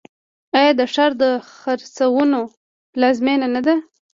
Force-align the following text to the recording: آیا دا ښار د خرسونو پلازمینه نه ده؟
آیا 0.57 0.71
دا 0.79 0.85
ښار 0.93 1.11
د 1.21 1.23
خرسونو 1.53 2.39
پلازمینه 2.93 3.47
نه 3.55 3.61
ده؟ 3.67 3.75